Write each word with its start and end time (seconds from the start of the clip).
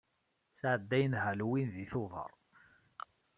Sɛeddayen 0.59 1.15
Halloween 1.23 1.69
de 1.75 1.85
Tubeṛ. 1.91 2.31